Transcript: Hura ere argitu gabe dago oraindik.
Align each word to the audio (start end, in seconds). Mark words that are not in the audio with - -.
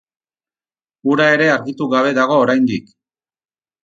Hura 1.11 1.27
ere 1.33 1.49
argitu 1.55 1.87
gabe 1.91 2.13
dago 2.21 2.39
oraindik. 2.47 2.89